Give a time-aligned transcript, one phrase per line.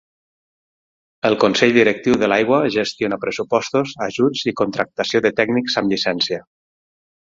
[1.29, 6.47] El consell directiu de l'aigua gestiona pressupostos, ajuts i contractació de tècnics amb llicència.